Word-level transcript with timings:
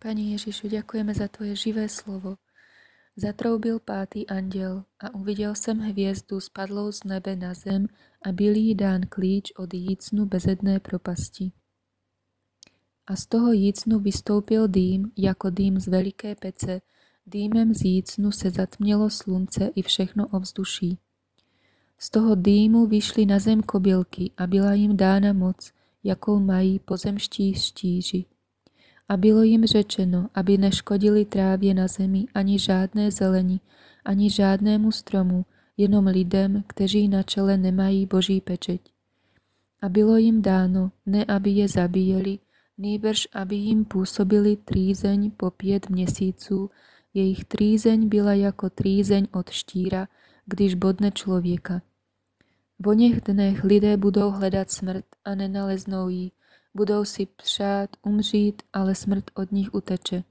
Pani 0.00 0.32
Ježišu, 0.32 0.72
ďakujeme 0.72 1.12
za 1.12 1.28
Tvoje 1.28 1.52
živé 1.52 1.84
slovo. 1.84 2.40
Zatroubil 3.16 3.84
pátý 3.84 4.24
anděl 4.24 4.84
a 4.96 5.14
uviděl 5.14 5.54
jsem 5.54 5.78
hvězdu 5.78 6.40
spadlou 6.40 6.92
z 6.92 7.04
nebe 7.04 7.36
na 7.36 7.54
zem 7.54 7.86
a 8.24 8.32
byl 8.32 8.74
dán 8.74 9.00
klíč 9.08 9.52
od 9.56 9.74
jícnu 9.74 10.26
bezedné 10.26 10.80
propasti. 10.80 11.52
A 13.06 13.16
z 13.16 13.26
toho 13.26 13.52
jícnu 13.52 13.98
vystoupil 13.98 14.68
dým, 14.68 15.12
jako 15.16 15.50
dým 15.50 15.80
z 15.80 15.86
veliké 15.88 16.34
pece, 16.34 16.80
dýmem 17.26 17.74
z 17.74 17.84
jícnu 17.84 18.32
se 18.32 18.50
zatmělo 18.50 19.10
slunce 19.10 19.70
i 19.74 19.82
všechno 19.82 20.26
ovzduší. 20.26 20.98
Z 21.98 22.10
toho 22.10 22.34
dýmu 22.34 22.86
vyšly 22.86 23.26
na 23.26 23.38
zem 23.38 23.62
kobylky 23.62 24.32
a 24.36 24.46
byla 24.46 24.72
jim 24.72 24.96
dána 24.96 25.32
moc, 25.32 25.72
jakou 26.04 26.40
mají 26.40 26.78
pozemští 26.78 27.54
štíži. 27.54 28.24
A 29.10 29.16
bylo 29.16 29.42
jim 29.42 29.66
řečeno, 29.66 30.28
aby 30.34 30.58
neškodili 30.58 31.24
trávě 31.24 31.74
na 31.74 31.88
zemi 31.88 32.26
ani 32.34 32.58
žádné 32.58 33.10
zelení, 33.10 33.60
ani 34.04 34.30
žádnému 34.30 34.92
stromu, 34.92 35.44
jenom 35.76 36.06
lidem, 36.06 36.64
kteří 36.66 37.08
na 37.08 37.22
čele 37.22 37.56
nemají 37.56 38.06
boží 38.06 38.40
pečeť. 38.40 38.80
A 39.82 39.88
bylo 39.88 40.16
jim 40.16 40.42
dáno, 40.42 40.92
ne 41.06 41.24
aby 41.24 41.50
je 41.50 41.68
zabíjeli, 41.68 42.38
nýbrž 42.78 43.28
aby 43.32 43.56
jim 43.56 43.84
působili 43.84 44.56
trýzeň 44.56 45.30
po 45.30 45.50
pět 45.50 45.90
měsíců, 45.90 46.70
jejich 47.14 47.44
trýzeň 47.44 48.08
byla 48.08 48.32
jako 48.32 48.70
trýzeň 48.70 49.26
od 49.32 49.50
štíra, 49.50 50.08
když 50.46 50.74
bodne 50.74 51.10
člověka. 51.10 51.82
V 52.78 52.88
oněch 52.88 53.20
dnech 53.20 53.64
lidé 53.64 53.96
budou 53.96 54.30
hledat 54.30 54.70
smrt 54.70 55.04
a 55.24 55.34
nenaleznou 55.34 56.08
ji, 56.08 56.30
budou 56.74 57.04
si 57.04 57.26
přát 57.26 57.90
umřít, 58.02 58.62
ale 58.72 58.94
smrt 58.94 59.24
od 59.34 59.52
nich 59.52 59.74
uteče. 59.74 60.24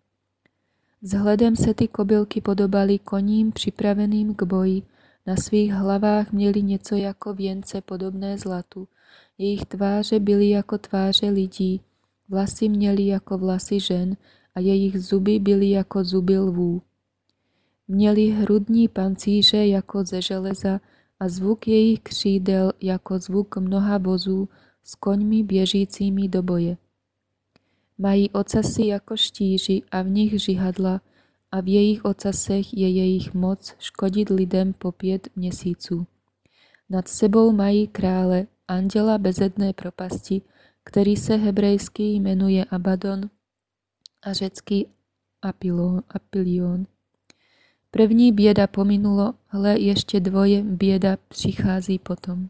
Vzhledem 1.02 1.56
se 1.56 1.74
ty 1.74 1.88
kobylky 1.88 2.42
podobaly 2.42 3.00
koním 3.00 3.52
připraveným 3.52 4.36
k 4.36 4.44
boji, 4.44 4.84
na 5.28 5.36
svých 5.36 5.74
hlavách 5.74 6.32
měli 6.32 6.62
něco 6.62 6.96
jako 6.96 7.34
věnce 7.34 7.82
podobné 7.82 8.38
zlatu, 8.38 8.88
jejich 9.38 9.66
tváře 9.66 10.20
byly 10.20 10.50
jako 10.50 10.78
tváře 10.78 11.30
lidí, 11.30 11.82
vlasy 12.30 12.70
měly 12.70 13.08
jako 13.08 13.38
vlasy 13.38 13.80
žen 13.80 14.18
a 14.56 14.60
jejich 14.60 15.02
zuby 15.02 15.40
byly 15.40 15.70
jako 15.70 16.04
zuby 16.04 16.40
lvů. 16.40 16.82
Měli 17.88 18.30
hrudní 18.30 18.88
pancíře 18.88 19.58
jako 19.58 20.04
ze 20.04 20.22
železa 20.22 20.80
a 21.20 21.30
zvuk 21.30 21.68
jejich 21.68 22.00
křídel 22.00 22.72
jako 22.82 23.20
zvuk 23.20 23.58
mnoha 23.58 23.98
vozů 23.98 24.50
s 24.84 24.96
koňmi 24.96 25.44
běžícími 25.44 26.28
do 26.28 26.44
boje. 26.44 26.78
Mají 27.98 28.30
ocasy 28.30 28.86
jako 28.86 29.18
štíři 29.18 29.82
a 29.92 30.02
v 30.02 30.10
nich 30.10 30.42
žihadla 30.42 31.02
a 31.52 31.62
v 31.62 31.68
jejich 31.68 32.06
ocasech 32.06 32.74
je 32.74 32.90
jejich 32.90 33.34
moc 33.34 33.76
škodit 33.80 34.30
lidem 34.30 34.74
po 34.74 34.92
pět 34.92 35.30
měsíců. 35.36 36.08
Nad 36.90 37.08
sebou 37.08 37.52
mají 37.52 37.88
krále, 37.88 38.48
anděla 38.68 39.18
bezedné 39.18 39.74
propasti, 39.74 40.42
který 40.84 41.16
se 41.16 41.36
hebrejsky 41.36 42.04
jmenuje 42.04 42.66
Abaddon 42.66 43.30
a 44.22 44.34
řecký. 44.34 44.88
Apilion. 46.10 46.86
První 47.92 48.32
bieda 48.32 48.68
pominulo, 48.68 49.34
hle 49.48 49.80
ještě 49.80 50.20
dvoje 50.20 50.64
bieda 50.64 51.18
přichází 51.28 52.00
potom. 52.00 52.50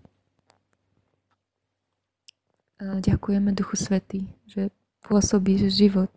Ďakujeme 2.80 3.52
Duchu 3.52 3.76
Svetý, 3.76 4.32
že 4.48 4.72
pôsobíš 5.04 5.68
život 5.76 6.12